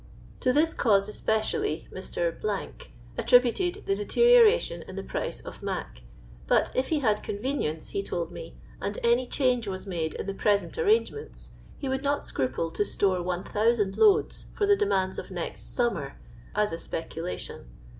[0.39, 2.33] To this cause especially Mr.
[3.19, 6.01] attributed the deterioration in the price of" mac,"
[6.47, 10.33] but if he had convenience, he told me, and any change was made in the
[10.33, 15.29] present arrangements, he would not scruple to store lOOO loads for the de mands of
[15.29, 16.17] next summer,
[16.55, 17.65] as a speculation.